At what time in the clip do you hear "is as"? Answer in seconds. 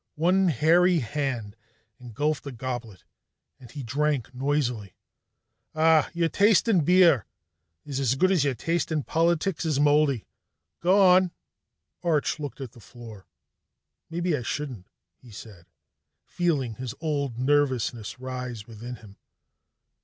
7.85-8.15